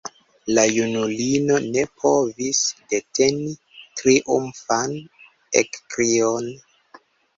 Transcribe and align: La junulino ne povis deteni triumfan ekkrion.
La 0.57 0.61
junulino 0.75 1.57
ne 1.75 1.83
povis 2.03 2.61
deteni 2.93 3.53
triumfan 4.01 4.97
ekkrion. 5.63 6.53